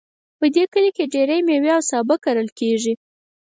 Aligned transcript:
په 0.39 0.45
دې 0.55 0.63
کلي 0.73 0.91
کې 0.97 1.11
ډیری 1.13 1.39
میوې 1.47 1.71
او 1.75 1.81
سابه 1.89 2.15
کرل 2.25 2.49
کیږي 2.59 2.93